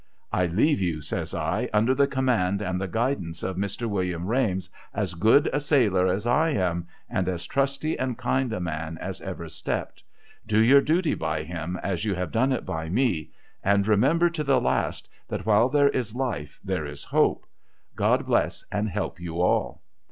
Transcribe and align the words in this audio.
'I 0.41 0.47
leave 0.47 0.81
you,' 0.81 0.99
says 1.03 1.35
I,' 1.35 1.69
under 1.79 1.93
the 1.93 2.07
command 2.07 2.59
and 2.63 2.81
the 2.81 2.87
guidance 2.87 3.43
of 3.43 3.55
Tvlr. 3.55 3.87
"William 3.87 4.25
Rames, 4.25 4.67
as 4.95 5.13
good 5.13 5.47
a 5.53 5.59
sailor 5.59 6.07
as 6.07 6.25
I 6.25 6.49
am, 6.49 6.87
and 7.07 7.29
as 7.29 7.45
trusty 7.45 7.99
and 7.99 8.17
kind 8.17 8.51
a 8.51 8.59
man 8.59 8.97
as 8.97 9.21
ever 9.21 9.47
stepped. 9.47 10.01
Do 10.47 10.59
your 10.59 10.81
duty 10.81 11.13
by 11.13 11.43
him, 11.43 11.77
as 11.83 12.03
you 12.03 12.15
have 12.15 12.31
done 12.31 12.51
it 12.51 12.65
by 12.65 12.89
me; 12.89 13.29
and 13.63 13.87
remember 13.87 14.31
to 14.31 14.43
the 14.43 14.59
last, 14.59 15.07
that 15.27 15.45
while 15.45 15.69
there 15.69 15.89
is 15.89 16.15
life 16.15 16.59
there 16.63 16.87
is 16.87 17.03
hope. 17.03 17.45
God 17.95 18.25
bless 18.25 18.65
and 18.71 18.89
help 18.89 19.19
you 19.19 19.39
all 19.39 19.83